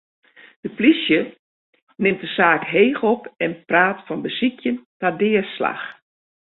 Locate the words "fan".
4.05-4.21